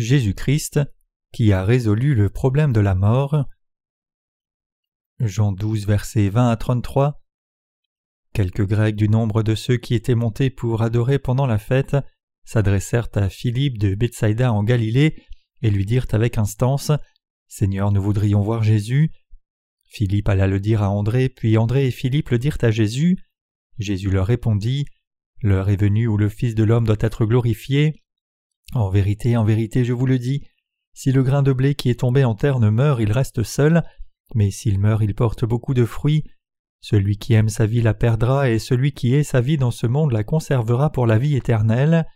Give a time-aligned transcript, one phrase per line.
[0.00, 0.80] Jésus-Christ
[1.32, 3.44] qui a résolu le problème de la mort.
[5.20, 7.22] Jean 12, versets 20 à 33.
[8.32, 11.96] Quelques Grecs du nombre de ceux qui étaient montés pour adorer pendant la fête
[12.44, 15.22] s'adressèrent à Philippe de Bethsaïda en Galilée
[15.62, 16.90] et lui dirent avec instance
[17.46, 19.12] Seigneur, nous voudrions voir Jésus.
[19.84, 23.18] Philippe alla le dire à André, puis André et Philippe le dirent à Jésus.
[23.78, 24.86] Jésus leur répondit
[25.42, 27.99] L'heure est venue où le Fils de l'homme doit être glorifié.
[28.72, 30.46] En vérité, en vérité, je vous le dis,
[30.92, 33.82] si le grain de blé qui est tombé en terre ne meurt, il reste seul,
[34.34, 36.24] mais s'il meurt, il porte beaucoup de fruits.
[36.80, 39.86] Celui qui aime sa vie la perdra, et celui qui hait sa vie dans ce
[39.86, 42.06] monde la conservera pour la vie éternelle.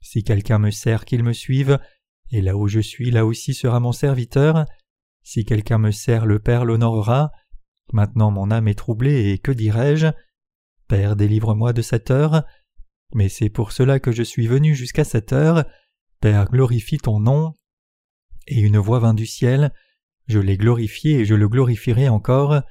[0.00, 1.78] Si quelqu'un me sert, qu'il me suive,
[2.30, 4.66] et là où je suis, là aussi sera mon serviteur.
[5.22, 7.32] Si quelqu'un me sert, le Père l'honorera.
[7.92, 10.08] Maintenant mon âme est troublée, et que dirai-je?
[10.86, 12.44] Père, délivre-moi de cette heure.
[13.14, 15.64] Mais c'est pour cela que je suis venu jusqu'à cette heure.
[16.20, 17.54] Père, glorifie ton nom.
[18.46, 19.72] Et une voix vint du ciel.
[20.26, 22.62] Je l'ai glorifié et je le glorifierai encore.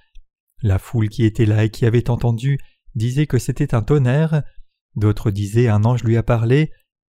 [0.62, 2.60] La foule qui était là et qui avait entendu
[2.96, 4.44] disait que c'était un tonnerre.
[4.96, 6.72] D'autres disaient un ange lui a parlé.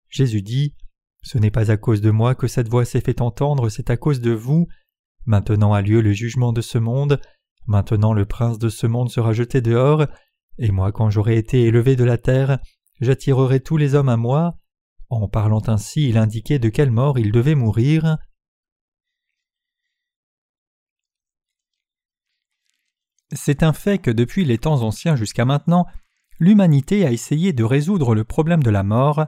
[0.09, 0.75] Jésus dit
[1.23, 3.97] Ce n'est pas à cause de moi que cette voix s'est fait entendre, c'est à
[3.97, 4.67] cause de vous.
[5.27, 7.21] Maintenant a lieu le jugement de ce monde.
[7.67, 10.07] Maintenant le prince de ce monde sera jeté dehors.
[10.59, 12.59] Et moi, quand j'aurai été élevé de la terre,
[13.01, 14.59] j'attirerai tous les hommes à moi.
[15.11, 18.19] En parlant ainsi, il indiquait de quelle mort il devait mourir.
[23.33, 25.87] C'est un fait que depuis les temps anciens jusqu'à maintenant,
[26.39, 29.27] l'humanité a essayé de résoudre le problème de la mort.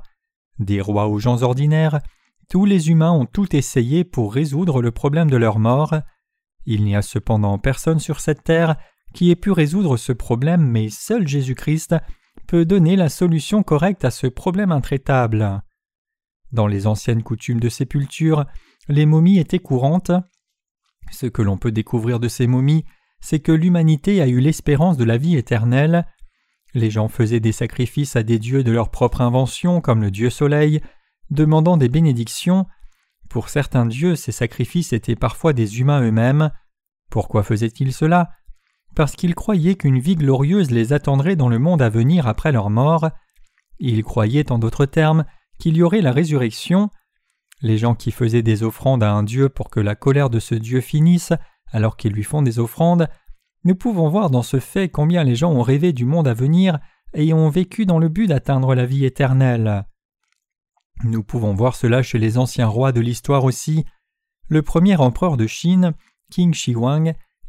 [0.59, 2.01] Des rois aux gens ordinaires,
[2.49, 5.95] tous les humains ont tout essayé pour résoudre le problème de leur mort.
[6.65, 8.77] Il n'y a cependant personne sur cette terre
[9.15, 11.97] qui ait pu résoudre ce problème, mais seul Jésus-Christ
[12.47, 15.63] peut donner la solution correcte à ce problème intraitable.
[16.53, 18.47] Dans les anciennes coutumes de sépulture,
[18.89, 20.13] les momies étaient courantes.
[21.11, 22.85] Ce que l'on peut découvrir de ces momies,
[23.21, 26.07] c'est que l'humanité a eu l'espérance de la vie éternelle.
[26.75, 30.31] Les gens faisaient des sacrifices à des dieux de leur propre invention, comme le dieu
[30.31, 30.81] soleil,
[31.31, 32.67] demandant des bénédictions.
[33.29, 36.51] Pour certains dieux, ces sacrifices étaient parfois des humains eux-mêmes.
[37.11, 38.31] Pourquoi faisaient-ils cela?
[38.97, 42.71] Parce qu'ils croyaient qu'une vie glorieuse les attendrait dans le monde à venir après leur
[42.71, 43.11] mort.
[43.79, 45.25] Ils croyaient, en d'autres termes,
[45.61, 46.91] qu'il y aurait la résurrection.
[47.61, 50.55] Les gens qui faisaient des offrandes à un dieu pour que la colère de ce
[50.55, 51.33] dieu finisse
[51.73, 53.09] alors qu'ils lui font des offrandes,
[53.65, 56.79] nous pouvons voir dans ce fait combien les gens ont rêvé du monde à venir
[57.15, 59.85] et ont vécu dans le but d'atteindre la vie éternelle.
[61.05, 63.85] Nous pouvons voir cela chez les anciens rois de l'histoire aussi.
[64.49, 65.93] Le premier empereur de Chine,
[66.31, 66.75] King Shi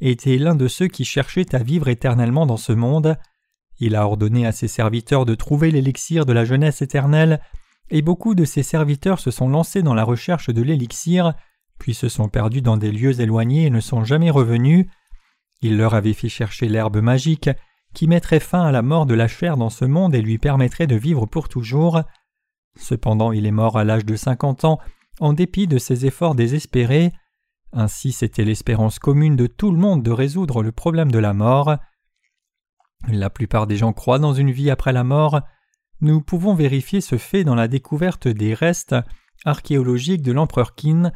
[0.01, 3.17] était l'un de ceux qui cherchaient à vivre éternellement dans ce monde.
[3.79, 7.39] Il a ordonné à ses serviteurs de trouver l'élixir de la jeunesse éternelle,
[7.89, 11.33] et beaucoup de ses serviteurs se sont lancés dans la recherche de l'élixir,
[11.79, 14.87] puis se sont perdus dans des lieux éloignés et ne sont jamais revenus.
[15.61, 17.49] Il leur avait fait chercher l'herbe magique
[17.93, 20.87] qui mettrait fin à la mort de la chair dans ce monde et lui permettrait
[20.87, 22.01] de vivre pour toujours.
[22.77, 24.79] Cependant il est mort à l'âge de cinquante ans
[25.19, 27.11] en dépit de ses efforts désespérés.
[27.73, 31.75] Ainsi c'était l'espérance commune de tout le monde de résoudre le problème de la mort.
[33.07, 35.41] La plupart des gens croient dans une vie après la mort.
[36.01, 38.95] Nous pouvons vérifier ce fait dans la découverte des restes
[39.45, 41.11] archéologiques de l'empereur Qin,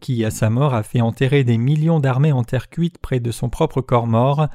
[0.00, 3.30] qui à sa mort a fait enterrer des millions d'armées en terre cuite près de
[3.30, 4.48] son propre corps mort.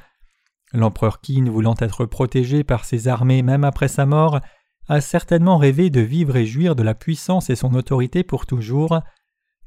[0.74, 4.40] L'empereur Qin, voulant être protégé par ses armées même après sa mort,
[4.88, 9.00] a certainement rêvé de vivre et jouir de la puissance et son autorité pour toujours.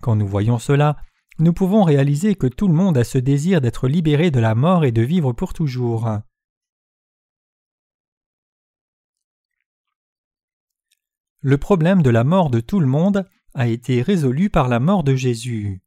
[0.00, 0.96] Quand nous voyons cela,
[1.38, 4.84] nous pouvons réaliser que tout le monde a ce désir d'être libéré de la mort
[4.84, 6.08] et de vivre pour toujours.
[11.40, 15.04] Le problème de la mort de tout le monde a été résolu par la mort
[15.04, 15.82] de Jésus.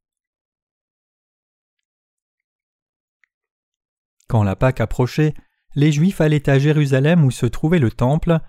[4.28, 5.34] Quand la Pâque approchait,
[5.76, 8.40] les Juifs allaient à Jérusalem où se trouvait le Temple.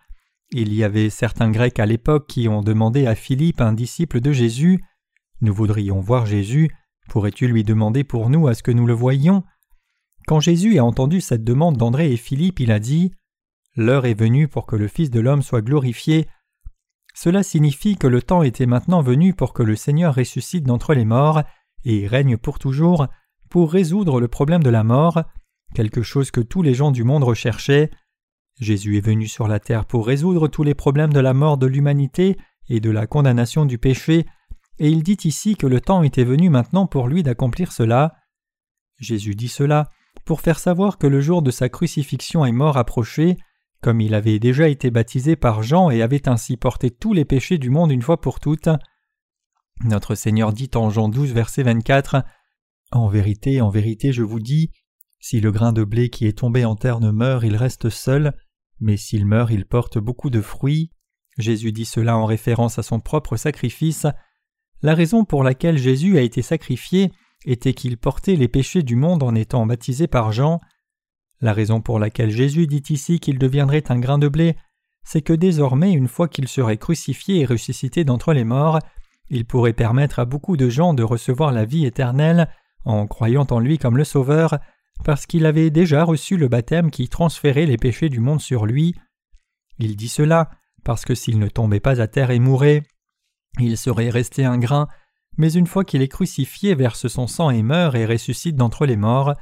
[0.51, 4.33] Il y avait certains Grecs à l'époque qui ont demandé à Philippe, un disciple de
[4.33, 4.83] Jésus,
[5.41, 6.71] Nous voudrions voir Jésus,
[7.09, 9.43] pourrais-tu lui demander pour nous à ce que nous le voyions?
[10.27, 13.13] Quand Jésus a entendu cette demande d'André et Philippe, il a dit
[13.75, 16.29] L'heure est venue pour que le Fils de l'homme soit glorifié,
[17.21, 21.05] cela signifie que le temps était maintenant venu pour que le Seigneur ressuscite d'entre les
[21.05, 21.43] morts
[21.85, 23.09] et règne pour toujours
[23.51, 25.25] pour résoudre le problème de la mort,
[25.75, 27.91] quelque chose que tous les gens du monde recherchaient.
[28.61, 31.67] Jésus est venu sur la terre pour résoudre tous les problèmes de la mort de
[31.67, 32.37] l'humanité
[32.69, 34.27] et de la condamnation du péché,
[34.79, 38.15] et il dit ici que le temps était venu maintenant pour lui d'accomplir cela.
[38.99, 39.89] Jésus dit cela
[40.25, 43.39] pour faire savoir que le jour de sa crucifixion est mort approché,
[43.81, 47.59] comme il avait déjà été baptisé par Jean et avait ainsi porté tous les péchés
[47.59, 48.69] du monde une fois pour toutes.
[49.85, 52.25] Notre Seigneur dit en Jean 12, verset 24
[52.91, 54.73] En vérité, en vérité, je vous dis,
[55.21, 58.35] si le grain de blé qui est tombé en terre ne meurt, il reste seul,
[58.81, 60.91] mais s'il meurt, il porte beaucoup de fruits.
[61.39, 64.07] Jésus dit cela en référence à son propre sacrifice.
[64.83, 67.11] La raison pour laquelle Jésus a été sacrifié
[67.45, 70.61] était qu'il portait les péchés du monde en étant baptisé par Jean.
[71.41, 74.57] La raison pour laquelle Jésus dit ici qu'il deviendrait un grain de blé,
[75.05, 78.79] c'est que désormais, une fois qu'il serait crucifié et ressuscité d'entre les morts,
[79.31, 82.49] il pourrait permettre à beaucoup de gens de recevoir la vie éternelle
[82.85, 84.59] en croyant en lui comme le Sauveur,
[85.05, 88.95] parce qu'il avait déjà reçu le baptême qui transférait les péchés du monde sur lui.
[89.79, 90.51] Il dit cela
[90.85, 92.83] parce que s'il ne tombait pas à terre et mourait,
[93.59, 94.89] il serait resté un grain,
[95.37, 98.97] mais une fois qu'il est crucifié, verse son sang et meurt et ressuscite d'entre les
[98.97, 99.35] morts,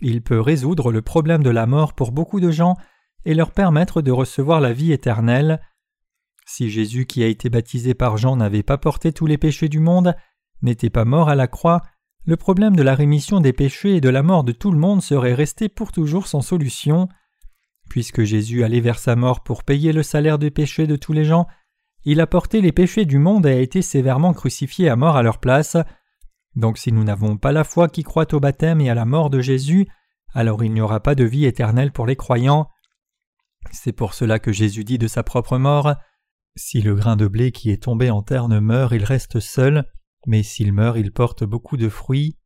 [0.00, 2.76] il peut résoudre le problème de la mort pour beaucoup de gens
[3.24, 5.60] et leur permettre de recevoir la vie éternelle.
[6.46, 9.80] Si Jésus qui a été baptisé par Jean n'avait pas porté tous les péchés du
[9.80, 10.14] monde,
[10.62, 11.82] n'était pas mort à la croix,
[12.24, 15.02] le problème de la rémission des péchés et de la mort de tout le monde
[15.02, 17.08] serait resté pour toujours sans solution.
[17.88, 21.24] Puisque Jésus allait vers sa mort pour payer le salaire des péchés de tous les
[21.24, 21.46] gens,
[22.04, 25.22] il a porté les péchés du monde et a été sévèrement crucifié à mort à
[25.22, 25.76] leur place.
[26.56, 29.30] Donc si nous n'avons pas la foi qui croit au baptême et à la mort
[29.30, 29.86] de Jésus,
[30.34, 32.68] alors il n'y aura pas de vie éternelle pour les croyants.
[33.70, 35.94] C'est pour cela que Jésus dit de sa propre mort
[36.56, 39.84] Si le grain de blé qui est tombé en terre ne meurt, il reste seul,
[40.26, 42.36] mais s'il meurt, il porte beaucoup de fruits.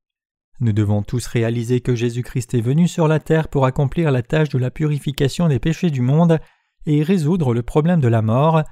[0.60, 4.48] Nous devons tous réaliser que Jésus-Christ est venu sur la terre pour accomplir la tâche
[4.50, 6.38] de la purification des péchés du monde
[6.86, 8.62] et résoudre le problème de la mort.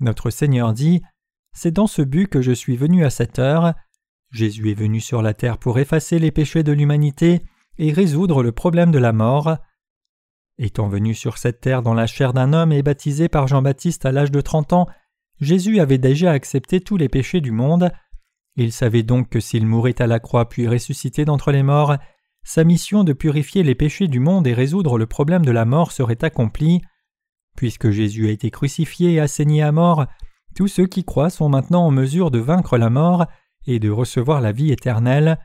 [0.00, 1.02] Notre Seigneur dit
[1.52, 3.74] C'est dans ce but que je suis venu à cette heure.
[4.30, 7.42] Jésus est venu sur la terre pour effacer les péchés de l'humanité
[7.78, 9.56] et résoudre le problème de la mort.
[10.58, 14.12] Étant venu sur cette terre dans la chair d'un homme et baptisé par Jean-Baptiste à
[14.12, 14.86] l'âge de trente ans,
[15.40, 17.90] Jésus avait déjà accepté tous les péchés du monde.
[18.56, 21.96] Il savait donc que s'il mourait à la croix puis ressuscité d'entre les morts,
[22.42, 25.92] sa mission de purifier les péchés du monde et résoudre le problème de la mort
[25.92, 26.80] serait accomplie.
[27.56, 30.06] Puisque Jésus a été crucifié et assaigné à mort,
[30.54, 33.26] tous ceux qui croient sont maintenant en mesure de vaincre la mort
[33.66, 35.38] et de recevoir la vie éternelle.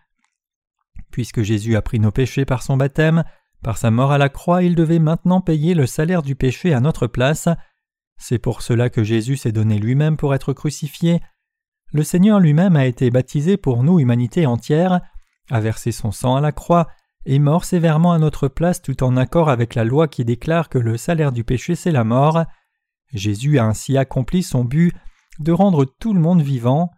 [1.11, 3.23] Puisque Jésus a pris nos péchés par son baptême,
[3.63, 6.79] par sa mort à la croix, il devait maintenant payer le salaire du péché à
[6.79, 7.47] notre place.
[8.17, 11.19] C'est pour cela que Jésus s'est donné lui-même pour être crucifié.
[11.93, 15.01] Le Seigneur lui-même a été baptisé pour nous, humanité entière,
[15.49, 16.87] a versé son sang à la croix,
[17.25, 20.77] et mort sévèrement à notre place tout en accord avec la loi qui déclare que
[20.77, 22.45] le salaire du péché c'est la mort.
[23.13, 24.93] Jésus a ainsi accompli son but
[25.39, 26.91] de rendre tout le monde vivant.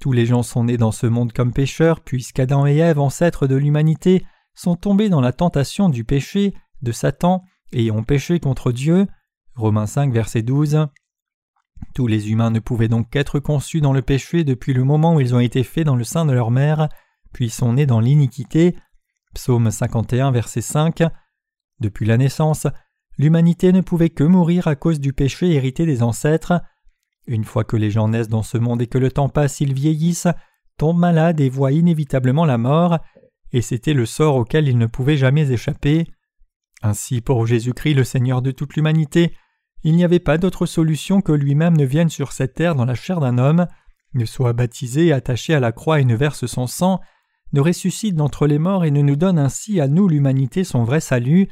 [0.00, 3.56] Tous les gens sont nés dans ce monde comme pécheurs, puisqu'Adam et Ève, ancêtres de
[3.56, 7.42] l'humanité, sont tombés dans la tentation du péché de Satan
[7.72, 9.06] et ont péché contre Dieu.
[9.54, 10.86] Romains 5, verset 12.
[11.94, 15.20] Tous les humains ne pouvaient donc qu'être conçus dans le péché depuis le moment où
[15.20, 16.88] ils ont été faits dans le sein de leur mère,
[17.34, 18.76] puis sont nés dans l'iniquité.
[19.34, 21.02] Psaume 51, verset 5.
[21.80, 22.66] Depuis la naissance,
[23.18, 26.62] l'humanité ne pouvait que mourir à cause du péché hérité des ancêtres.
[27.26, 29.74] Une fois que les gens naissent dans ce monde et que le temps passe, ils
[29.74, 30.28] vieillissent,
[30.78, 32.98] tombent malades et voient inévitablement la mort,
[33.52, 36.06] et c'était le sort auquel ils ne pouvaient jamais échapper.
[36.82, 39.34] Ainsi, pour Jésus-Christ, le Seigneur de toute l'humanité,
[39.82, 42.94] il n'y avait pas d'autre solution que lui-même ne vienne sur cette terre dans la
[42.94, 43.66] chair d'un homme,
[44.14, 47.00] ne soit baptisé, attaché à la croix et ne verse son sang,
[47.54, 51.00] ne ressuscite d'entre les morts et ne nous donne ainsi à nous l'humanité son vrai
[51.00, 51.48] salut,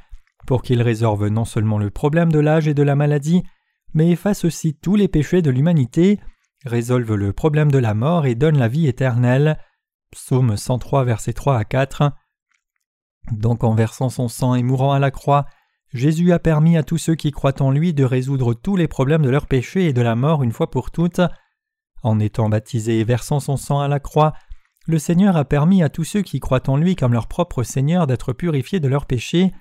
[0.48, 3.44] pour qu'il résorbe non seulement le problème de l'âge et de la maladie,
[3.94, 6.18] mais efface aussi tous les péchés de l'humanité,
[6.64, 9.58] résolve le problème de la mort et donne la vie éternelle.
[10.10, 12.10] Psaume 103, versets 3 à 4.
[13.30, 15.46] Donc en versant son sang et mourant à la croix,
[15.92, 19.22] Jésus a permis à tous ceux qui croient en lui de résoudre tous les problèmes
[19.22, 21.20] de leurs péchés et de la mort une fois pour toutes.
[22.02, 24.32] En étant baptisé et versant son sang à la croix,
[24.86, 28.06] le Seigneur a permis à tous ceux qui croient en lui comme leur propre Seigneur
[28.06, 29.52] d'être purifiés de leurs péchés,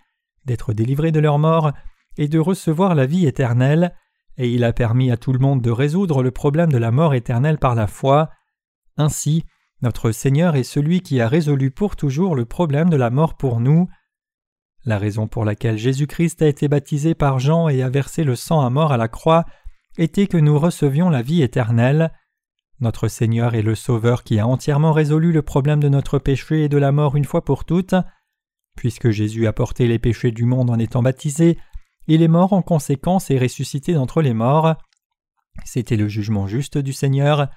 [0.46, 1.72] d'être délivrés de leur mort
[2.18, 3.96] et de recevoir la vie éternelle,
[4.38, 7.13] et il a permis à tout le monde de résoudre le problème de la mort
[7.13, 8.30] éternelle par la foi.
[8.98, 9.44] Ainsi,
[9.82, 13.60] notre Seigneur est celui qui a résolu pour toujours le problème de la mort pour
[13.60, 13.88] nous.
[14.86, 18.62] La raison pour laquelle Jésus-Christ a été baptisé par Jean et a versé le sang
[18.62, 19.46] à mort à la croix
[19.98, 22.12] était que nous recevions la vie éternelle.
[22.81, 26.69] Notre Seigneur est le Sauveur qui a entièrement résolu le problème de notre péché et
[26.69, 27.95] de la mort une fois pour toutes.
[28.75, 31.57] Puisque Jésus a porté les péchés du monde en étant baptisé,
[32.07, 34.75] il est mort en conséquence et ressuscité d'entre les morts.
[35.63, 37.50] C'était le jugement juste du Seigneur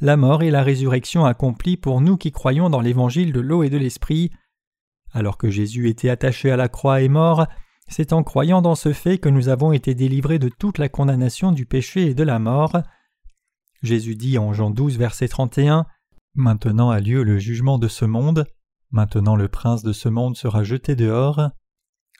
[0.00, 3.70] la mort et la résurrection accomplie pour nous qui croyons dans l'évangile de l'eau et
[3.70, 4.30] de l'esprit.
[5.12, 7.46] Alors que Jésus était attaché à la croix et mort,
[7.88, 11.52] c'est en croyant dans ce fait que nous avons été délivrés de toute la condamnation
[11.52, 12.82] du péché et de la mort.
[13.86, 15.86] Jésus dit en Jean 12 verset 31
[16.34, 18.44] Maintenant a lieu le jugement de ce monde,
[18.90, 21.50] maintenant le prince de ce monde sera jeté dehors.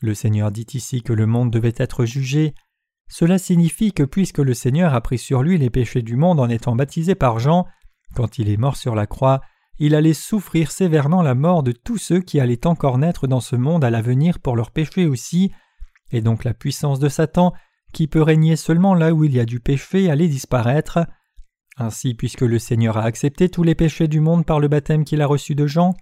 [0.01, 2.55] Le Seigneur dit ici que le monde devait être jugé.
[3.09, 6.49] Cela signifie que puisque le Seigneur a pris sur lui les péchés du monde en
[6.49, 7.67] étant baptisé par Jean,
[8.15, 9.41] quand il est mort sur la croix,
[9.79, 13.57] il allait souffrir sévèrement la mort de tous ceux qui allaient encore naître dans ce
[13.57, 15.53] monde à l'avenir pour leurs péchés aussi,
[16.13, 17.53] et donc la puissance de Satan,
[17.93, 21.01] qui peut régner seulement là où il y a du péché, allait disparaître.
[21.77, 25.21] Ainsi, puisque le Seigneur a accepté tous les péchés du monde par le baptême qu'il
[25.21, 25.95] a reçu de Jean,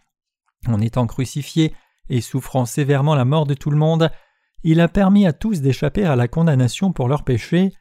[0.66, 1.74] en étant crucifié
[2.08, 4.10] et souffrant sévèrement la mort de tout le monde,
[4.62, 7.72] il a permis à tous d'échapper à la condamnation pour leurs péchés.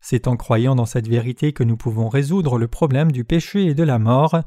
[0.00, 3.74] C'est en croyant dans cette vérité que nous pouvons résoudre le problème du péché et
[3.74, 4.40] de la mort.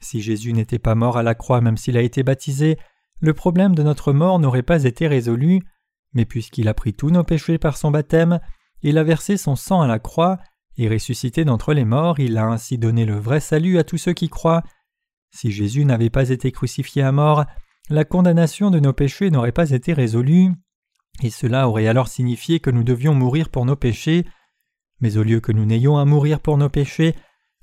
[0.00, 2.78] Si Jésus n'était pas mort à la croix même s'il a été baptisé,
[3.20, 5.60] le problème de notre mort n'aurait pas été résolu,
[6.14, 8.40] mais puisqu'il a pris tous nos péchés par son baptême,
[8.82, 10.38] il a versé son sang à la croix,
[10.78, 14.12] et ressuscité d'entre les morts, il a ainsi donné le vrai salut à tous ceux
[14.12, 14.62] qui croient.
[15.30, 17.44] Si Jésus n'avait pas été crucifié à mort,
[17.90, 20.52] la condamnation de nos péchés n'aurait pas été résolue,
[21.22, 24.24] et cela aurait alors signifié que nous devions mourir pour nos péchés.
[25.00, 27.14] Mais au lieu que nous n'ayons à mourir pour nos péchés,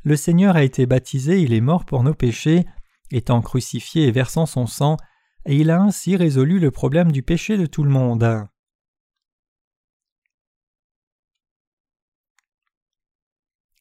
[0.03, 2.65] le Seigneur a été baptisé, il est mort pour nos péchés,
[3.11, 4.97] étant crucifié et versant son sang,
[5.45, 8.47] et il a ainsi résolu le problème du péché de tout le monde.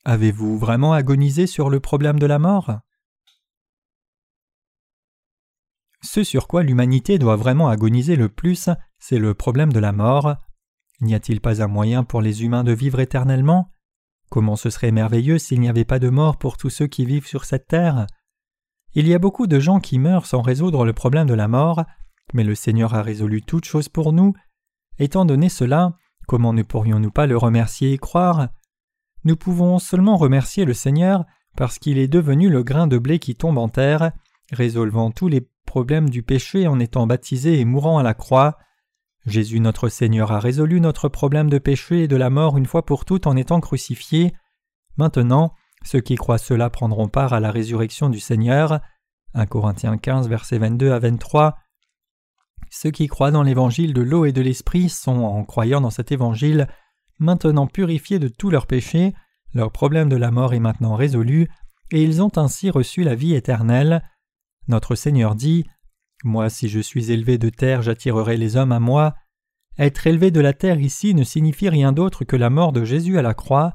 [0.06, 2.78] Avez-vous vraiment agonisé sur le problème de la mort?
[6.02, 8.68] Ce sur quoi l'humanité doit vraiment agoniser le plus,
[8.98, 10.36] c'est le problème de la mort.
[11.00, 13.70] N'y a-t-il pas un moyen pour les humains de vivre éternellement?
[14.28, 17.26] Comment ce serait merveilleux s'il n'y avait pas de mort pour tous ceux qui vivent
[17.26, 18.06] sur cette terre?
[18.92, 21.82] Il y a beaucoup de gens qui meurent sans résoudre le problème de la mort,
[22.34, 24.34] mais le Seigneur a résolu toutes choses pour nous.
[24.98, 25.96] Étant donné cela,
[26.28, 28.50] comment ne pourrions-nous pas le remercier et croire?
[29.24, 31.24] Nous pouvons seulement remercier le Seigneur
[31.56, 34.12] parce qu'il est devenu le grain de blé qui tombe en terre,
[34.52, 38.58] résolvant tous les problèmes du péché en étant baptisé et mourant à la croix.
[39.26, 42.84] Jésus notre Seigneur a résolu notre problème de péché et de la mort une fois
[42.84, 44.34] pour toutes en étant crucifié.
[44.96, 45.54] Maintenant,
[45.84, 48.80] ceux qui croient cela prendront part à la résurrection du Seigneur.
[49.34, 51.56] 1 Corinthiens 15, versets 22 à 23.
[52.70, 56.12] Ceux qui croient dans l'évangile de l'eau et de l'esprit sont, en croyant dans cet
[56.12, 56.68] évangile,
[57.18, 59.14] maintenant purifiés de tous leurs péchés,
[59.54, 61.48] leur problème de la mort est maintenant résolu,
[61.92, 64.02] et ils ont ainsi reçu la vie éternelle.
[64.68, 65.64] Notre Seigneur dit
[66.24, 69.14] Moi, si je suis élevé de terre, j'attirerai les hommes à moi.
[69.78, 73.18] Être élevé de la terre ici ne signifie rien d'autre que la mort de Jésus
[73.18, 73.74] à la croix.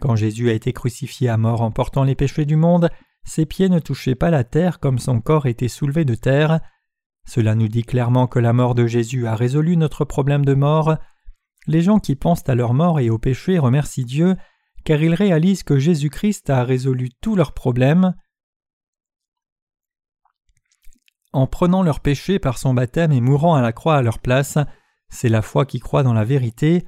[0.00, 2.90] Quand Jésus a été crucifié à mort en portant les péchés du monde,
[3.24, 6.60] ses pieds ne touchaient pas la terre comme son corps était soulevé de terre.
[7.26, 10.96] Cela nous dit clairement que la mort de Jésus a résolu notre problème de mort.
[11.66, 14.36] Les gens qui pensent à leur mort et au péché remercient Dieu,
[14.84, 18.14] car ils réalisent que Jésus-Christ a résolu tous leurs problèmes.
[21.32, 24.58] En prenant leur péché par son baptême et mourant à la croix à leur place,
[25.08, 26.84] c'est la foi qui croit dans la vérité.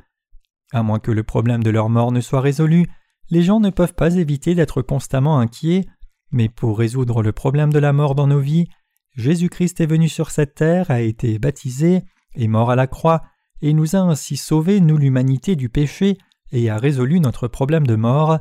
[0.73, 2.87] À moins que le problème de leur mort ne soit résolu,
[3.31, 5.87] les gens ne peuvent pas éviter d'être constamment inquiets,
[6.31, 8.69] mais pour résoudre le problème de la mort dans nos vies,
[9.17, 12.05] Jésus-Christ est venu sur cette terre, a été baptisé,
[12.35, 13.23] est mort à la croix,
[13.63, 16.19] et nous a ainsi sauvés, nous l'humanité, du péché
[16.53, 18.39] et a résolu notre problème de mort.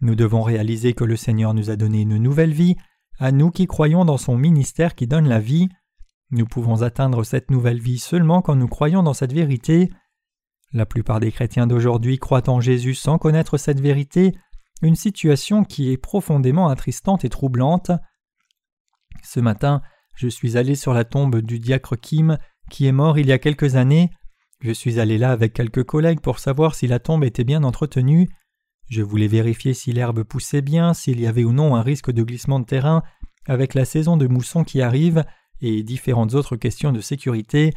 [0.00, 2.76] Nous devons réaliser que le Seigneur nous a donné une nouvelle vie,
[3.18, 5.68] à nous qui croyons dans son ministère qui donne la vie.
[6.30, 9.90] Nous pouvons atteindre cette nouvelle vie seulement quand nous croyons dans cette vérité.
[10.72, 14.32] La plupart des chrétiens d'aujourd'hui croient en Jésus sans connaître cette vérité,
[14.82, 17.92] une situation qui est profondément attristante et troublante.
[19.22, 19.82] Ce matin,
[20.16, 22.38] je suis allé sur la tombe du diacre Kim,
[22.70, 24.10] qui est mort il y a quelques années.
[24.64, 28.30] Je suis allé là avec quelques collègues pour savoir si la tombe était bien entretenue.
[28.88, 32.22] Je voulais vérifier si l'herbe poussait bien, s'il y avait ou non un risque de
[32.22, 33.02] glissement de terrain
[33.46, 35.22] avec la saison de mousson qui arrive
[35.60, 37.74] et différentes autres questions de sécurité.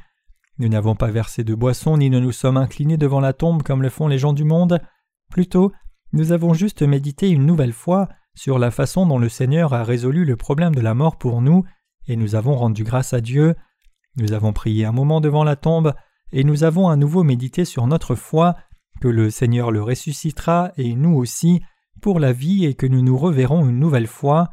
[0.60, 3.82] Nous n'avons pas versé de boisson ni ne nous sommes inclinés devant la tombe comme
[3.82, 4.80] le font les gens du monde.
[5.30, 5.74] Plutôt,
[6.14, 10.24] nous avons juste médité une nouvelle fois sur la façon dont le Seigneur a résolu
[10.24, 11.66] le problème de la mort pour nous,
[12.08, 13.56] et nous avons rendu grâce à Dieu.
[14.16, 15.94] Nous avons prié un moment devant la tombe,
[16.32, 18.56] et nous avons à nouveau médité sur notre foi,
[19.02, 21.62] que le Seigneur le ressuscitera et nous aussi
[22.02, 24.50] pour la vie et que nous nous reverrons une nouvelle fois.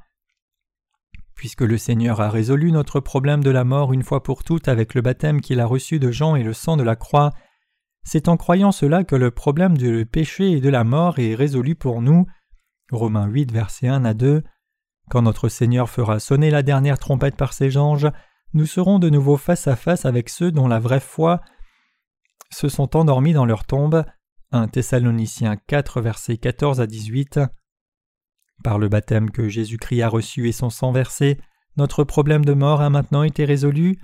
[1.35, 4.95] Puisque le Seigneur a résolu notre problème de la mort une fois pour toutes avec
[4.95, 7.33] le baptême qu'il a reçu de Jean et le sang de la croix,
[8.05, 11.75] c'est en croyant cela que le problème du péché et de la mort est résolu
[11.75, 12.27] pour nous.
[12.93, 14.45] Romains 8, versets 1 à 2.
[15.11, 18.09] Quand notre Seigneur fera sonner la dernière trompette par ses anges,
[18.53, 21.41] nous serons de nouveau face à face avec ceux dont la vraie foi
[22.55, 24.05] se sont endormis dans leur tombe.
[24.53, 27.41] 1 Thessaloniciens 4 versets 14 à 18.
[28.63, 31.39] Par le baptême que Jésus-Christ a reçu et son sang versé,
[31.77, 33.99] notre problème de mort a maintenant été résolu.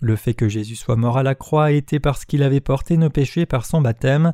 [0.00, 2.96] Le fait que Jésus soit mort à la croix a été parce qu'il avait porté
[2.96, 4.32] nos péchés par son baptême.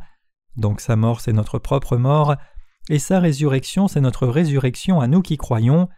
[0.57, 2.37] Donc sa mort c'est notre propre mort,
[2.91, 5.89] et sa résurrection c'est notre résurrection à nous qui croyons.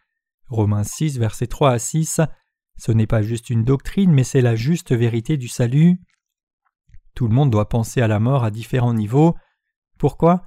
[0.49, 2.20] Romains 6, versets 3 à 6.
[2.78, 5.99] Ce n'est pas juste une doctrine, mais c'est la juste vérité du salut.
[7.16, 9.35] Tout le monde doit penser à la mort à différents niveaux.
[9.99, 10.42] Pourquoi?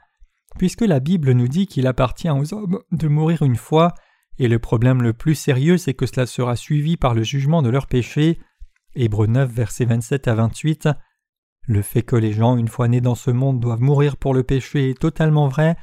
[0.60, 3.96] Puisque la Bible nous dit qu'il appartient aux hommes de mourir une fois,
[4.38, 7.70] et le problème le plus sérieux c'est que cela sera suivi par le jugement de
[7.70, 8.40] leurs péchés.
[8.94, 10.90] Hébreux 9, versets 27 à 28.
[11.64, 14.44] Le fait que les gens, une fois nés dans ce monde, doivent mourir pour le
[14.44, 15.76] péché est totalement vrai.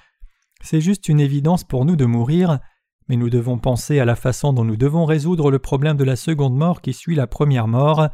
[0.60, 2.60] C'est juste une évidence pour nous de mourir,
[3.08, 6.16] mais nous devons penser à la façon dont nous devons résoudre le problème de la
[6.16, 8.08] seconde mort qui suit la première mort.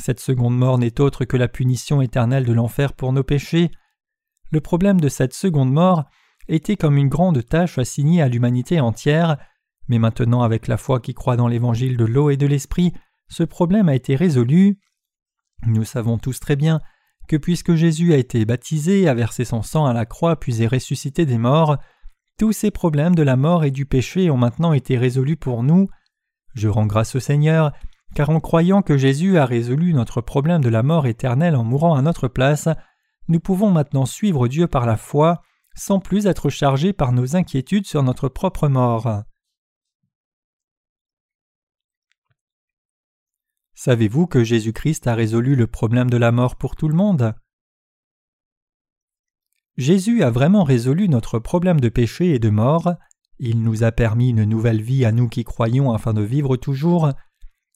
[0.00, 3.70] Cette seconde mort n'est autre que la punition éternelle de l'enfer pour nos péchés.
[4.50, 6.04] Le problème de cette seconde mort
[6.48, 9.36] était comme une grande tâche assignée à l'humanité entière,
[9.88, 12.94] mais maintenant avec la foi qui croit dans l'évangile de l'eau et de l'esprit,
[13.28, 14.78] ce problème a été résolu.
[15.66, 16.80] Nous savons tous très bien
[17.28, 20.66] que puisque Jésus a été baptisé, a versé son sang à la croix puis est
[20.66, 21.76] ressuscité des morts,
[22.38, 25.90] tous ces problèmes de la mort et du péché ont maintenant été résolus pour nous.
[26.54, 27.72] Je rends grâce au Seigneur,
[28.14, 31.94] car en croyant que Jésus a résolu notre problème de la mort éternelle en mourant
[31.94, 32.68] à notre place,
[33.28, 35.42] nous pouvons maintenant suivre Dieu par la foi,
[35.76, 39.22] sans plus être chargés par nos inquiétudes sur notre propre mort.
[43.74, 47.34] Savez-vous que Jésus-Christ a résolu le problème de la mort pour tout le monde?
[49.76, 52.92] Jésus a vraiment résolu notre problème de péché et de mort,
[53.38, 57.10] il nous a permis une nouvelle vie à nous qui croyons afin de vivre toujours.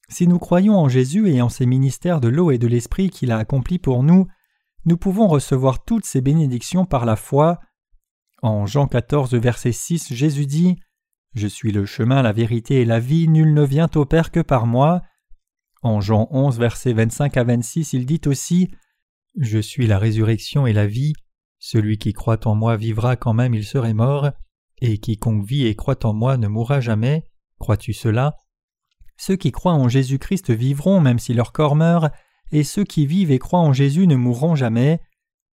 [0.09, 3.33] Si nous croyons en Jésus et en ses ministères de l'eau et de l'esprit qu'il
[3.33, 4.27] a accomplis pour nous,
[4.85, 7.61] nous pouvons recevoir toutes ces bénédictions par la foi.
[8.43, 10.77] En Jean 14, verset 6, Jésus dit
[11.35, 14.41] Je suis le chemin, la vérité et la vie, nul ne vient au Père que
[14.41, 15.01] par moi.
[15.83, 18.71] En Jean 11, verset 25 à 26, il dit aussi
[19.39, 21.15] Je suis la résurrection et la vie.
[21.59, 24.31] Celui qui croit en moi vivra quand même il serait mort,
[24.83, 27.25] et quiconque vit et croit en moi ne mourra jamais.
[27.59, 28.37] Crois-tu cela?
[29.17, 32.13] Ceux qui croient en Jésus-Christ vivront même si leur corps meurt,
[32.51, 35.01] et ceux qui vivent et croient en Jésus ne mourront jamais.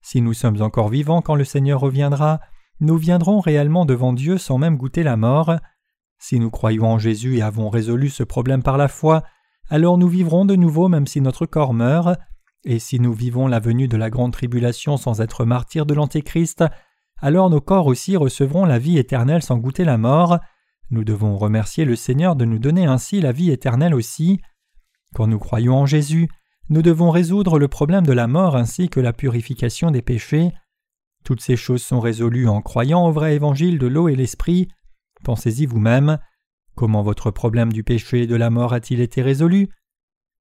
[0.02, 2.39] Si nous sommes encore vivants quand le Seigneur reviendra,
[2.80, 5.56] nous viendrons réellement devant Dieu sans même goûter la mort.
[6.17, 9.24] Si nous croyons en Jésus et avons résolu ce problème par la foi,
[9.69, 12.19] alors nous vivrons de nouveau même si notre corps meurt,
[12.63, 16.63] et si nous vivons la venue de la grande tribulation sans être martyrs de l'Antéchrist,
[17.17, 20.39] alors nos corps aussi recevront la vie éternelle sans goûter la mort.
[20.91, 24.41] Nous devons remercier le Seigneur de nous donner ainsi la vie éternelle aussi.
[25.15, 26.30] Quand nous croyons en Jésus,
[26.69, 30.51] nous devons résoudre le problème de la mort ainsi que la purification des péchés.
[31.23, 34.67] Toutes ces choses sont résolues en croyant au vrai évangile de l'eau et l'esprit.
[35.23, 36.19] Pensez-y vous-même.
[36.75, 39.69] Comment votre problème du péché et de la mort a-t-il été résolu?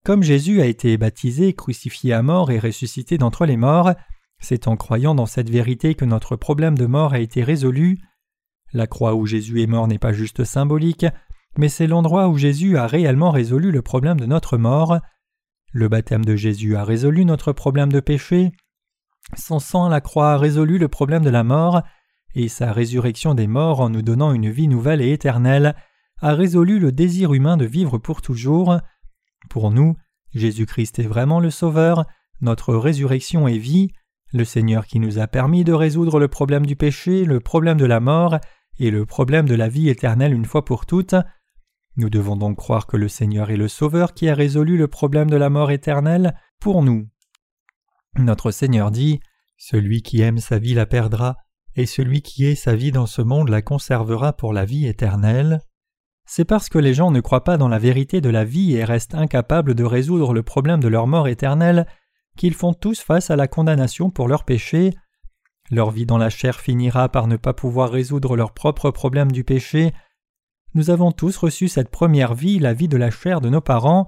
[0.04, 3.92] Comme Jésus a été baptisé, crucifié à mort et ressuscité d'entre les morts,
[4.40, 8.00] c'est en croyant dans cette vérité que notre problème de mort a été résolu.
[8.72, 11.06] La croix où Jésus est mort n'est pas juste symbolique,
[11.58, 14.98] mais c'est l'endroit où Jésus a réellement résolu le problème de notre mort.
[15.72, 18.52] Le baptême de Jésus a résolu notre problème de péché.
[19.36, 21.82] Son sang la croix a résolu le problème de la mort,
[22.34, 25.74] et sa résurrection des morts en nous donnant une vie nouvelle et éternelle
[26.22, 28.78] a résolu le désir humain de vivre pour toujours.
[29.48, 29.96] Pour nous,
[30.32, 32.04] Jésus-Christ est vraiment le Sauveur,
[32.40, 33.92] notre résurrection est vie,
[34.32, 37.84] le Seigneur qui nous a permis de résoudre le problème du péché, le problème de
[37.84, 38.38] la mort
[38.80, 41.14] et le problème de la vie éternelle une fois pour toutes.
[41.96, 45.30] Nous devons donc croire que le Seigneur est le Sauveur qui a résolu le problème
[45.30, 47.08] de la mort éternelle pour nous.
[48.18, 49.20] Notre Seigneur dit
[49.56, 51.36] Celui qui aime sa vie la perdra,
[51.76, 55.60] et celui qui est sa vie dans ce monde la conservera pour la vie éternelle
[56.32, 58.84] c'est parce que les gens ne croient pas dans la vérité de la vie et
[58.84, 61.88] restent incapables de résoudre le problème de leur mort éternelle
[62.36, 64.94] qu'ils font tous face à la condamnation pour leurs péchés.
[65.70, 69.44] Leur vie dans la chair finira par ne pas pouvoir résoudre leur propre problème du
[69.44, 69.92] péché.
[70.74, 74.06] Nous avons tous reçu cette première vie, la vie de la chair de nos parents.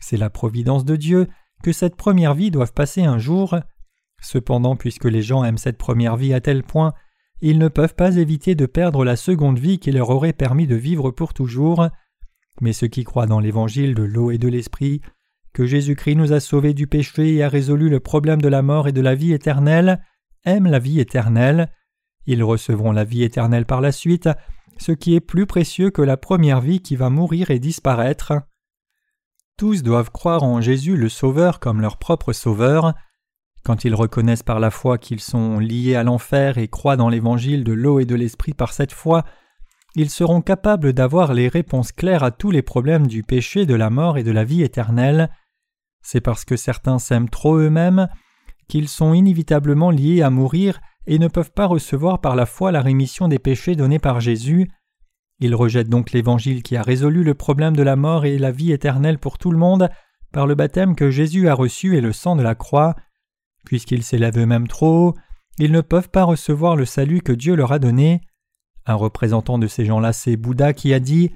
[0.00, 1.28] C'est la providence de Dieu
[1.62, 3.56] que cette première vie doive passer un jour.
[4.20, 6.94] Cependant, puisque les gens aiment cette première vie à tel point
[7.40, 10.74] ils ne peuvent pas éviter de perdre la seconde vie qui leur aurait permis de
[10.74, 11.88] vivre pour toujours.
[12.60, 15.00] Mais ceux qui croient dans l'évangile de l'eau et de l'esprit,
[15.52, 18.88] que Jésus-Christ nous a sauvés du péché et a résolu le problème de la mort
[18.88, 20.02] et de la vie éternelle,
[20.48, 21.70] aiment la vie éternelle.
[22.26, 24.28] Ils recevront la vie éternelle par la suite,
[24.78, 28.32] ce qui est plus précieux que la première vie qui va mourir et disparaître.
[29.56, 32.94] Tous doivent croire en Jésus le Sauveur comme leur propre Sauveur.
[33.64, 37.64] Quand ils reconnaissent par la foi qu'ils sont liés à l'enfer et croient dans l'évangile
[37.64, 39.24] de l'eau et de l'esprit par cette foi,
[39.94, 43.90] ils seront capables d'avoir les réponses claires à tous les problèmes du péché, de la
[43.90, 45.28] mort et de la vie éternelle.
[46.02, 48.08] C'est parce que certains s'aiment trop eux-mêmes
[48.68, 52.82] qu'ils sont inévitablement liés à mourir et ne peuvent pas recevoir par la foi la
[52.82, 54.70] rémission des péchés donnés par Jésus.
[55.40, 58.72] Ils rejettent donc l'Évangile qui a résolu le problème de la mort et la vie
[58.72, 59.88] éternelle pour tout le monde
[60.32, 62.94] par le baptême que Jésus a reçu et le sang de la croix.
[63.64, 65.14] Puisqu'ils s'élèvent eux-mêmes trop
[65.58, 68.20] ils ne peuvent pas recevoir le salut que Dieu leur a donné.
[68.86, 71.32] Un représentant de ces gens-là, c'est Bouddha qui a dit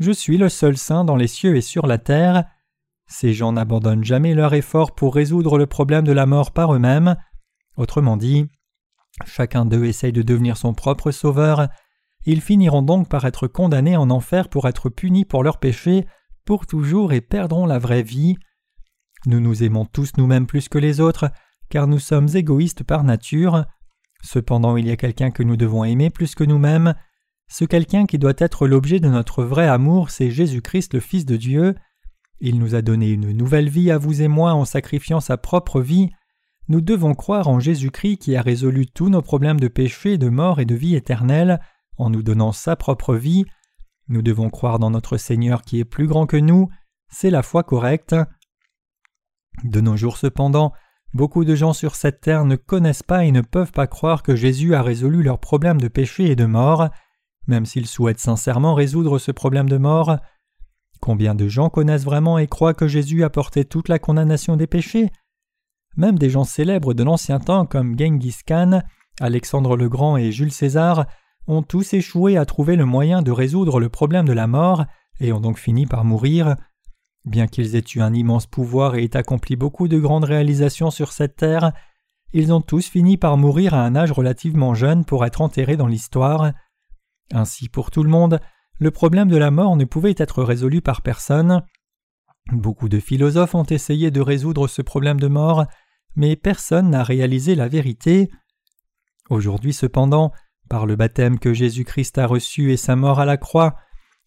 [0.00, 2.44] Je suis le seul saint dans les cieux et sur la terre.
[3.10, 7.16] Ces gens n'abandonnent jamais leur effort pour résoudre le problème de la mort par eux-mêmes.
[7.76, 8.46] Autrement dit,
[9.26, 11.68] chacun d'eux essaye de devenir son propre sauveur.
[12.24, 16.06] Ils finiront donc par être condamnés en enfer pour être punis pour leurs péchés
[16.44, 18.36] pour toujours et perdront la vraie vie.
[19.26, 21.30] Nous nous aimons tous nous-mêmes plus que les autres,
[21.68, 23.64] car nous sommes égoïstes par nature.
[24.22, 26.94] Cependant il y a quelqu'un que nous devons aimer plus que nous-mêmes.
[27.48, 31.36] Ce quelqu'un qui doit être l'objet de notre vrai amour, c'est Jésus-Christ le Fils de
[31.36, 31.74] Dieu.
[32.40, 35.80] Il nous a donné une nouvelle vie à vous et moi en sacrifiant sa propre
[35.80, 36.10] vie.
[36.68, 40.60] Nous devons croire en Jésus-Christ qui a résolu tous nos problèmes de péché, de mort
[40.60, 41.60] et de vie éternelle
[41.96, 43.44] en nous donnant sa propre vie.
[44.08, 46.68] Nous devons croire dans notre Seigneur qui est plus grand que nous.
[47.08, 48.14] C'est la foi correcte.
[49.64, 50.72] De nos jours cependant,
[51.12, 54.36] Beaucoup de gens sur cette terre ne connaissent pas et ne peuvent pas croire que
[54.36, 56.88] Jésus a résolu leurs problèmes de péché et de mort,
[57.48, 60.18] même s'ils souhaitent sincèrement résoudre ce problème de mort.
[61.00, 64.66] Combien de gens connaissent vraiment et croient que Jésus a porté toute la condamnation des
[64.66, 65.10] péchés?
[65.96, 68.82] Même des gens célèbres de l'ancien temps comme Genghis Khan,
[69.20, 71.06] Alexandre le Grand et Jules César
[71.46, 74.84] ont tous échoué à trouver le moyen de résoudre le problème de la mort
[75.20, 76.56] et ont donc fini par mourir.
[77.24, 81.12] Bien qu'ils aient eu un immense pouvoir et aient accompli beaucoup de grandes réalisations sur
[81.12, 81.72] cette terre,
[82.32, 85.88] ils ont tous fini par mourir à un âge relativement jeune pour être enterrés dans
[85.88, 86.52] l'histoire.
[87.32, 88.40] Ainsi pour tout le monde,
[88.80, 91.62] le problème de la mort ne pouvait être résolu par personne.
[92.50, 95.66] Beaucoup de philosophes ont essayé de résoudre ce problème de mort,
[96.16, 98.30] mais personne n'a réalisé la vérité.
[99.28, 100.32] Aujourd'hui cependant,
[100.68, 103.76] par le baptême que Jésus-Christ a reçu et sa mort à la croix,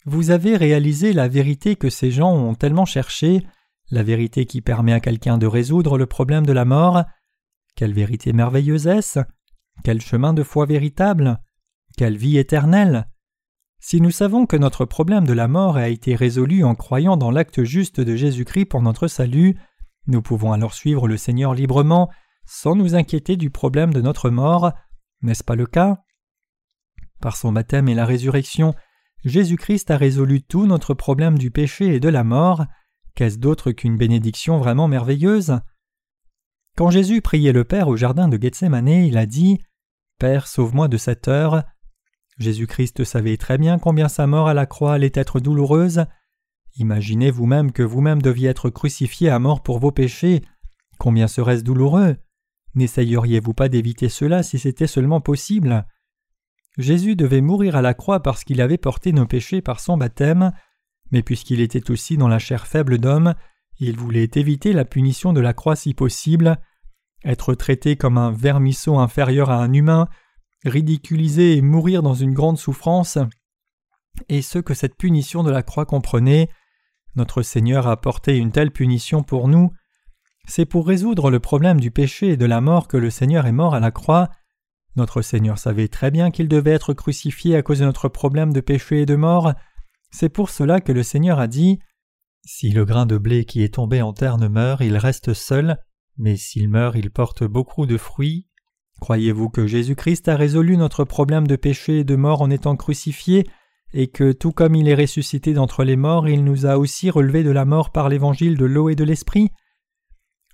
[0.05, 3.45] vous avez réalisé la vérité que ces gens ont tellement cherchée,
[3.89, 7.03] la vérité qui permet à quelqu'un de résoudre le problème de la mort.
[7.75, 9.19] Quelle vérité merveilleuse est-ce?
[9.83, 11.39] Quel chemin de foi véritable?
[11.97, 13.07] Quelle vie éternelle?
[13.85, 17.31] Si nous savons que notre problème de la mort a été résolu en croyant dans
[17.31, 19.57] l'acte juste de Jésus-Christ pour notre salut,
[20.07, 22.09] nous pouvons alors suivre le Seigneur librement
[22.45, 24.71] sans nous inquiéter du problème de notre mort.
[25.21, 26.01] N'est-ce pas le cas?
[27.19, 28.73] Par son baptême et la résurrection,
[29.25, 32.65] Jésus-Christ a résolu tout notre problème du péché et de la mort.
[33.15, 35.59] Qu'est-ce d'autre qu'une bénédiction vraiment merveilleuse?
[36.77, 39.59] Quand Jésus priait le Père au jardin de Gethsemane, il a dit
[40.19, 41.65] Père, sauve-moi de cette heure.
[42.37, 46.05] Jésus-Christ savait très bien combien sa mort à la croix allait être douloureuse.
[46.77, 50.41] Imaginez vous-même que vous-même deviez être crucifié à mort pour vos péchés.
[50.97, 52.17] Combien serait-ce douloureux?
[52.75, 55.85] N'essayeriez-vous pas d'éviter cela si c'était seulement possible?
[56.77, 60.51] Jésus devait mourir à la croix parce qu'il avait porté nos péchés par son baptême,
[61.11, 63.35] mais puisqu'il était aussi dans la chair faible d'homme,
[63.79, 66.57] il voulait éviter la punition de la croix si possible,
[67.23, 70.07] être traité comme un vermisseau inférieur à un humain,
[70.65, 73.17] ridiculisé et mourir dans une grande souffrance,
[74.29, 76.49] et ce que cette punition de la croix comprenait,
[77.15, 79.71] notre Seigneur a porté une telle punition pour nous,
[80.47, 83.51] c'est pour résoudre le problème du péché et de la mort que le Seigneur est
[83.51, 84.29] mort à la croix,
[84.95, 88.61] notre Seigneur savait très bien qu'il devait être crucifié à cause de notre problème de
[88.61, 89.53] péché et de mort.
[90.11, 91.79] C'est pour cela que le Seigneur a dit
[92.45, 95.77] Si le grain de blé qui est tombé en terre ne meurt, il reste seul,
[96.17, 98.47] mais s'il meurt, il porte beaucoup de fruits.
[99.01, 103.45] Croyez-vous que Jésus-Christ a résolu notre problème de péché et de mort en étant crucifié,
[103.93, 107.43] et que tout comme il est ressuscité d'entre les morts, il nous a aussi relevés
[107.43, 109.51] de la mort par l'évangile de l'eau et de l'esprit?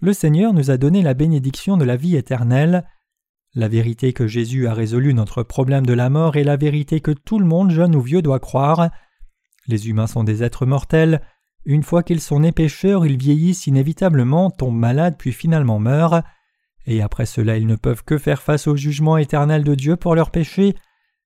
[0.01, 2.85] Le Seigneur nous a donné la bénédiction de la vie éternelle.
[3.53, 7.11] La vérité que Jésus a résolu notre problème de la mort est la vérité que
[7.11, 8.89] tout le monde, jeune ou vieux, doit croire.
[9.67, 11.21] Les humains sont des êtres mortels.
[11.65, 16.23] Une fois qu'ils sont nés pécheurs, ils vieillissent inévitablement, tombent malades, puis finalement meurent.
[16.89, 20.15] Et après cela, ils ne peuvent que faire face au jugement éternel de Dieu pour
[20.15, 20.75] leurs péchés.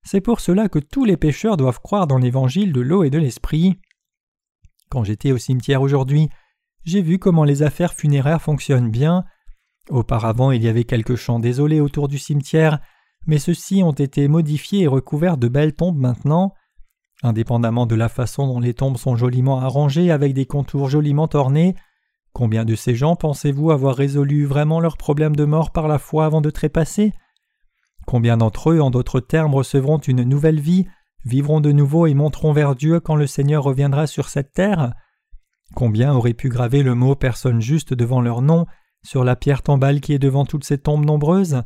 [0.03, 3.17] C'est pour cela que tous les pécheurs doivent croire dans l'évangile de l'eau et de
[3.17, 3.79] l'esprit.
[4.89, 6.27] Quand j'étais au cimetière aujourd'hui,
[6.83, 9.23] j'ai vu comment les affaires funéraires fonctionnent bien.
[9.89, 12.79] Auparavant, il y avait quelques champs désolés autour du cimetière,
[13.25, 16.53] mais ceux-ci ont été modifiés et recouverts de belles tombes maintenant.
[17.23, 21.73] Indépendamment de la façon dont les tombes sont joliment arrangées avec des contours joliment ornés,
[22.33, 26.25] combien de ces gens pensez-vous avoir résolu vraiment leurs problèmes de mort par la foi
[26.25, 27.13] avant de trépasser?
[28.05, 30.85] Combien d'entre eux, en d'autres termes, recevront une nouvelle vie
[31.25, 34.93] vivront de nouveau et monteront vers Dieu quand le Seigneur reviendra sur cette terre?
[35.75, 38.65] Combien auraient pu graver le mot personne juste devant leur nom
[39.03, 41.63] sur la pierre tombale qui est devant toutes ces tombes nombreuses?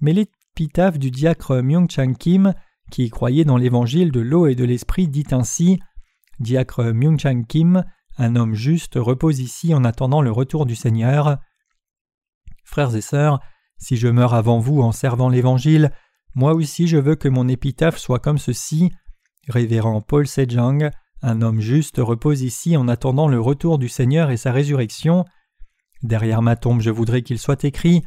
[0.00, 2.54] Mais l'épitaphe du diacre Myung Chang Kim,
[2.90, 5.78] qui croyait dans l'évangile de l'eau et de l'esprit, dit ainsi.
[6.40, 7.84] Diacre Myung Chang Kim,
[8.16, 11.38] un homme juste, repose ici en attendant le retour du Seigneur.
[12.64, 13.40] Frères et sœurs,
[13.78, 15.92] si je meurs avant vous en servant l'Évangile,
[16.34, 18.92] moi aussi je veux que mon épitaphe soit comme ceci.
[19.48, 20.90] Révérend Paul Sejong,
[21.22, 25.24] un homme juste, repose ici en attendant le retour du Seigneur et sa résurrection.
[26.02, 28.04] Derrière ma tombe, je voudrais qu'il soit écrit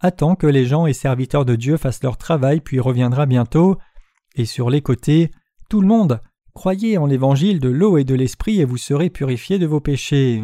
[0.00, 3.78] Attends que les gens et serviteurs de Dieu fassent leur travail, puis reviendra bientôt.
[4.34, 5.30] Et sur les côtés,
[5.70, 6.20] tout le monde,
[6.56, 10.42] croyez en l'évangile de l'eau et de l'esprit et vous serez purifiés de vos péchés.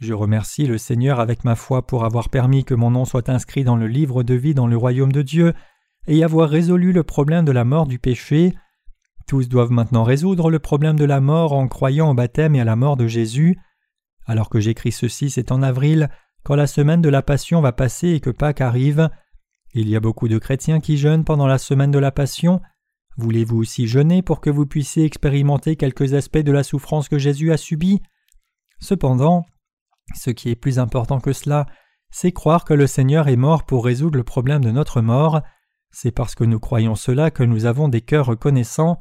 [0.00, 3.62] Je remercie le Seigneur avec ma foi pour avoir permis que mon nom soit inscrit
[3.62, 5.52] dans le livre de vie dans le royaume de Dieu
[6.06, 8.54] et avoir résolu le problème de la mort du péché.
[9.28, 12.64] Tous doivent maintenant résoudre le problème de la mort en croyant au baptême et à
[12.64, 13.58] la mort de Jésus.
[14.24, 16.08] Alors que j'écris ceci, c'est en avril,
[16.42, 19.10] quand la semaine de la Passion va passer et que Pâques arrive.
[19.74, 22.62] Il y a beaucoup de chrétiens qui jeûnent pendant la semaine de la Passion.
[23.16, 27.52] Voulez-vous aussi jeûner pour que vous puissiez expérimenter quelques aspects de la souffrance que Jésus
[27.52, 28.00] a subie?
[28.80, 29.44] Cependant,
[30.14, 31.66] ce qui est plus important que cela,
[32.10, 35.42] c'est croire que le Seigneur est mort pour résoudre le problème de notre mort.
[35.90, 38.98] C'est parce que nous croyons cela que nous avons des cœurs reconnaissants.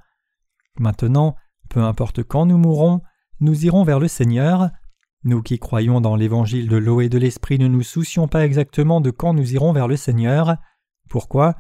[0.78, 1.36] Maintenant,
[1.70, 3.02] peu importe quand nous mourrons,
[3.40, 4.70] nous irons vers le Seigneur.
[5.24, 9.02] Nous qui croyons dans l'évangile de l'eau et de l'esprit ne nous soucions pas exactement
[9.02, 10.58] de quand nous irons vers le Seigneur.
[11.10, 11.56] Pourquoi?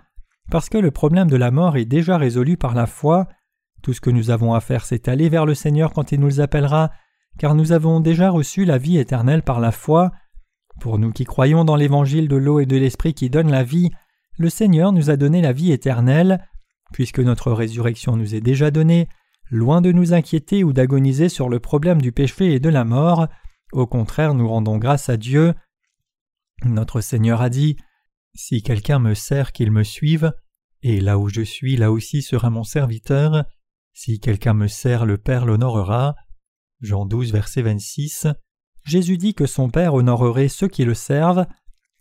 [0.50, 3.28] Parce que le problème de la mort est déjà résolu par la foi.
[3.82, 6.42] Tout ce que nous avons à faire, c'est aller vers le Seigneur quand il nous
[6.42, 6.92] appellera
[7.38, 10.12] car nous avons déjà reçu la vie éternelle par la foi.
[10.80, 13.92] Pour nous qui croyons dans l'évangile de l'eau et de l'esprit qui donne la vie,
[14.38, 16.46] le Seigneur nous a donné la vie éternelle.
[16.94, 19.08] Puisque notre résurrection nous est déjà donnée,
[19.50, 23.28] loin de nous inquiéter ou d'agoniser sur le problème du péché et de la mort,
[23.72, 25.54] au contraire nous rendons grâce à Dieu.
[26.66, 27.78] Notre Seigneur a dit
[28.34, 30.34] Si quelqu'un me sert, qu'il me suive,
[30.84, 33.46] et là où je suis, là aussi sera mon serviteur.
[33.94, 36.16] Si quelqu'un me sert, le Père l'honorera.
[36.82, 38.28] Jean 12, verset 26.
[38.84, 41.46] Jésus dit que son Père honorerait ceux qui le servent.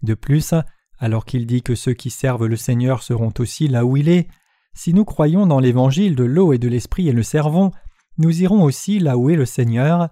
[0.02, 0.54] De plus,
[0.98, 4.28] alors qu'il dit que ceux qui servent le Seigneur seront aussi là où il est,
[4.74, 7.70] si nous croyons dans l'évangile de l'eau et de l'esprit et le servons,
[8.18, 10.08] nous irons aussi là où est le Seigneur.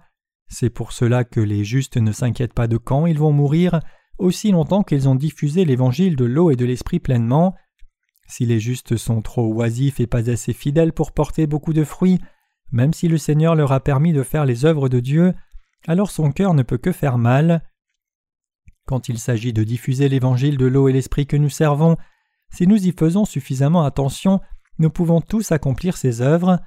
[0.47, 3.79] C'est pour cela que les justes ne s'inquiètent pas de quand ils vont mourir,
[4.19, 7.55] aussi longtemps qu'ils ont diffusé l'évangile de l'eau et de l'esprit pleinement.
[8.27, 12.19] Si les justes sont trop oisifs et pas assez fidèles pour porter beaucoup de fruits,
[12.71, 15.33] même si le Seigneur leur a permis de faire les œuvres de Dieu,
[15.87, 17.63] alors son cœur ne peut que faire mal.
[18.85, 21.97] Quand il s'agit de diffuser l'évangile de l'eau et l'esprit que nous servons,
[22.51, 24.41] si nous y faisons suffisamment attention,
[24.77, 26.59] nous pouvons tous accomplir ces œuvres.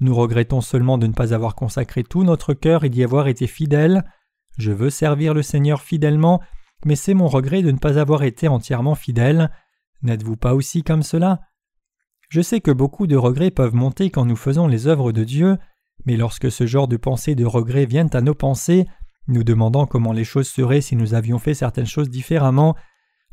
[0.00, 3.46] Nous regrettons seulement de ne pas avoir consacré tout notre cœur et d'y avoir été
[3.46, 4.04] fidèles.
[4.58, 6.40] Je veux servir le Seigneur fidèlement,
[6.84, 9.50] mais c'est mon regret de ne pas avoir été entièrement fidèle.
[10.02, 11.40] N'êtes-vous pas aussi comme cela?
[12.28, 15.56] Je sais que beaucoup de regrets peuvent monter quand nous faisons les œuvres de Dieu,
[16.04, 18.86] mais lorsque ce genre de pensées de regrets viennent à nos pensées,
[19.28, 22.76] nous demandant comment les choses seraient si nous avions fait certaines choses différemment,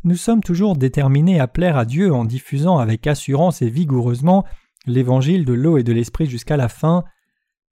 [0.03, 4.45] nous sommes toujours déterminés à plaire à Dieu en diffusant avec assurance et vigoureusement
[4.87, 7.03] l'évangile de l'eau et de l'esprit jusqu'à la fin.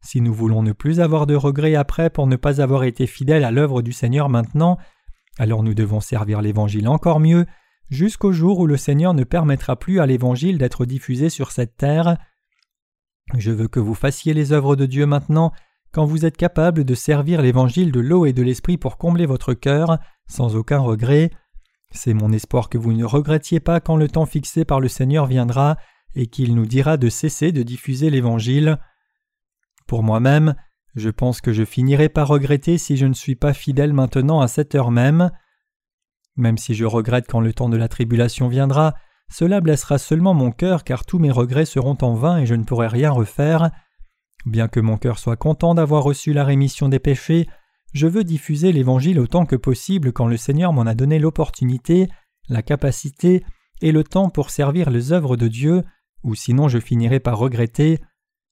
[0.01, 3.43] Si nous voulons ne plus avoir de regrets après pour ne pas avoir été fidèles
[3.43, 4.77] à l'œuvre du Seigneur maintenant,
[5.39, 7.45] alors nous devons servir l'évangile encore mieux
[7.89, 12.17] jusqu'au jour où le Seigneur ne permettra plus à l'Évangile d'être diffusé sur cette terre.
[13.38, 15.52] Je veux que vous fassiez les œuvres de Dieu maintenant,
[15.91, 19.54] quand vous êtes capable de servir l'Évangile de l'eau et de l'Esprit pour combler votre
[19.54, 19.97] cœur,
[20.28, 21.32] sans aucun regret.
[21.91, 25.25] C'est mon espoir que vous ne regrettiez pas quand le temps fixé par le Seigneur
[25.25, 25.78] viendra
[26.15, 28.78] et qu'il nous dira de cesser de diffuser l'Évangile.
[29.88, 30.54] Pour moi-même,
[30.95, 34.47] je pense que je finirai par regretter si je ne suis pas fidèle maintenant à
[34.47, 35.32] cette heure même.
[36.36, 38.95] Même si je regrette quand le temps de la tribulation viendra,
[39.30, 42.63] cela blessera seulement mon cœur car tous mes regrets seront en vain et je ne
[42.63, 43.69] pourrai rien refaire.
[44.45, 47.47] Bien que mon cœur soit content d'avoir reçu la rémission des péchés,
[47.93, 52.08] je veux diffuser l'Évangile autant que possible quand le Seigneur m'en a donné l'opportunité,
[52.47, 53.43] la capacité
[53.82, 55.84] et le temps pour servir les œuvres de Dieu,
[56.23, 57.99] ou sinon je finirai par regretter.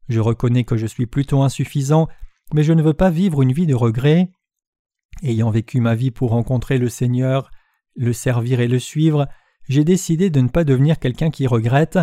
[0.09, 2.07] Je reconnais que je suis plutôt insuffisant,
[2.53, 4.29] mais je ne veux pas vivre une vie de regret.
[5.23, 7.49] Ayant vécu ma vie pour rencontrer le Seigneur,
[7.95, 9.27] le servir et le suivre,
[9.67, 11.99] j'ai décidé de ne pas devenir quelqu'un qui regrette.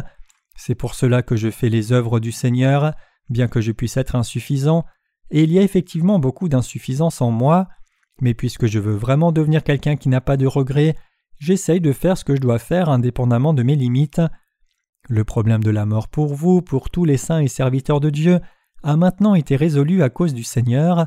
[0.57, 2.93] C'est pour cela que je fais les œuvres du Seigneur,
[3.29, 4.85] bien que je puisse être insuffisant,
[5.31, 7.69] et il y a effectivement beaucoup d'insuffisance en moi,
[8.21, 10.95] mais puisque je veux vraiment devenir quelqu'un qui n'a pas de regrets,
[11.39, 14.21] j'essaye de faire ce que je dois faire indépendamment de mes limites.
[15.09, 18.41] Le problème de la mort pour vous, pour tous les saints et serviteurs de Dieu,
[18.85, 21.07] a maintenant été résolu à cause du Seigneur.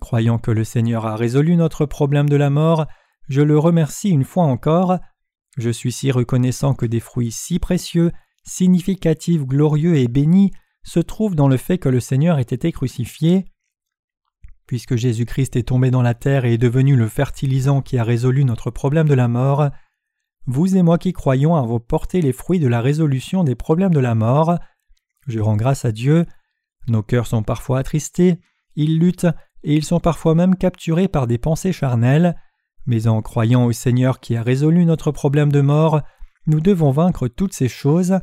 [0.00, 2.86] Croyant que le Seigneur a résolu notre problème de la mort,
[3.28, 4.98] je le remercie une fois encore.
[5.56, 8.10] Je suis si reconnaissant que des fruits si précieux,
[8.42, 10.50] significatifs, glorieux et bénis
[10.82, 13.44] se trouvent dans le fait que le Seigneur ait été crucifié.
[14.66, 18.44] Puisque Jésus-Christ est tombé dans la terre et est devenu le fertilisant qui a résolu
[18.44, 19.70] notre problème de la mort,
[20.46, 24.00] vous et moi qui croyons avons porté les fruits de la résolution des problèmes de
[24.00, 24.58] la mort.
[25.28, 26.26] Je rends grâce à Dieu.
[26.88, 28.40] Nos cœurs sont parfois attristés,
[28.76, 29.26] ils luttent
[29.62, 32.36] et ils sont parfois même capturés par des pensées charnelles,
[32.86, 36.02] mais en croyant au Seigneur qui a résolu notre problème de mort,
[36.46, 38.18] nous devons vaincre toutes ces choses.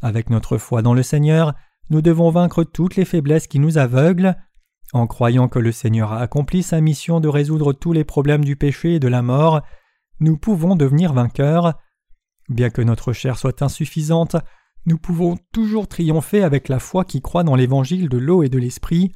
[0.00, 1.54] Avec notre foi dans le Seigneur,
[1.90, 4.36] nous devons vaincre toutes les faiblesses qui nous aveuglent.
[4.94, 8.56] En croyant que le Seigneur a accompli sa mission de résoudre tous les problèmes du
[8.56, 9.60] péché et de la mort,
[10.20, 11.74] nous pouvons devenir vainqueurs.
[12.48, 14.36] Bien que notre chair soit insuffisante,
[14.88, 18.58] nous pouvons toujours triompher avec la foi qui croit dans l'évangile de l'eau et de
[18.58, 19.12] l'esprit.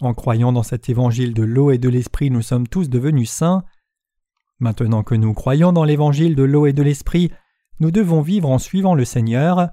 [0.00, 3.64] En croyant dans cet évangile de l'eau et de l'esprit, nous sommes tous devenus saints.
[4.60, 7.32] Maintenant que nous croyons dans l'évangile de l'eau et de l'esprit,
[7.80, 9.70] nous devons vivre en suivant le Seigneur.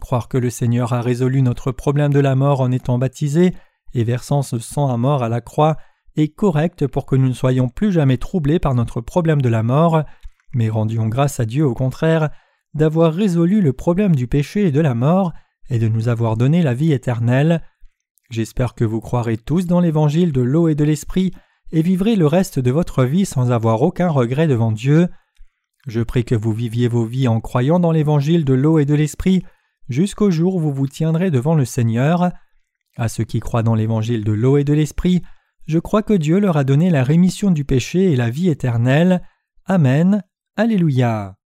[0.00, 3.52] Croire que le Seigneur a résolu notre problème de la mort en étant baptisé
[3.94, 5.76] et versant ce sang à mort à la croix
[6.16, 9.64] est correct pour que nous ne soyons plus jamais troublés par notre problème de la
[9.64, 10.04] mort,
[10.54, 12.30] mais rendions grâce à Dieu au contraire
[12.74, 15.32] d'avoir résolu le problème du péché et de la mort
[15.68, 17.62] et de nous avoir donné la vie éternelle.
[18.30, 21.32] J'espère que vous croirez tous dans l'évangile de l'eau et de l'esprit
[21.72, 25.08] et vivrez le reste de votre vie sans avoir aucun regret devant Dieu.
[25.86, 28.94] Je prie que vous viviez vos vies en croyant dans l'évangile de l'eau et de
[28.94, 29.44] l'esprit
[29.88, 32.30] jusqu'au jour où vous vous tiendrez devant le Seigneur.
[32.96, 35.22] À ceux qui croient dans l'évangile de l'eau et de l'esprit,
[35.66, 39.22] je crois que Dieu leur a donné la rémission du péché et la vie éternelle.
[39.66, 40.22] Amen.
[40.56, 41.39] Alléluia.